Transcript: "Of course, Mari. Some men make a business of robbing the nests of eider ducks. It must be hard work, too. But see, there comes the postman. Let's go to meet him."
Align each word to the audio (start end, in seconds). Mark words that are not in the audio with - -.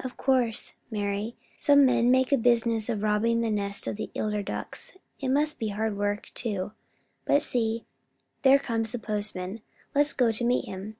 "Of 0.00 0.18
course, 0.18 0.74
Mari. 0.90 1.34
Some 1.56 1.86
men 1.86 2.10
make 2.10 2.30
a 2.30 2.36
business 2.36 2.90
of 2.90 3.02
robbing 3.02 3.40
the 3.40 3.48
nests 3.50 3.86
of 3.86 3.98
eider 3.98 4.42
ducks. 4.44 4.98
It 5.18 5.30
must 5.30 5.58
be 5.58 5.68
hard 5.68 5.96
work, 5.96 6.28
too. 6.34 6.72
But 7.24 7.40
see, 7.40 7.86
there 8.42 8.58
comes 8.58 8.92
the 8.92 8.98
postman. 8.98 9.62
Let's 9.94 10.12
go 10.12 10.30
to 10.30 10.44
meet 10.44 10.66
him." 10.66 10.96